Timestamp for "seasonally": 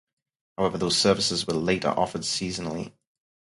2.21-2.91